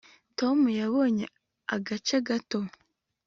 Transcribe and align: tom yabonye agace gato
tom 0.39 0.59
yabonye 0.79 1.25
agace 1.75 2.15
gato 2.27 2.59